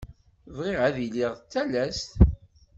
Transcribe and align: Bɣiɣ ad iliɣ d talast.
Bɣiɣ 0.57 0.79
ad 0.87 0.95
iliɣ 1.05 1.31
d 1.35 1.39
talast. 1.51 2.09